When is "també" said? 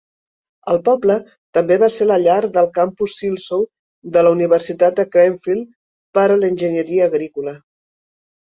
1.57-1.77